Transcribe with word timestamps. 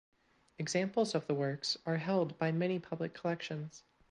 Examples 0.57 1.13
of 1.13 1.27
the 1.27 1.35
works 1.35 1.77
are 1.85 1.97
held 1.97 2.35
by 2.39 2.51
many 2.51 2.79
public 2.79 3.13
collections. 3.13 3.83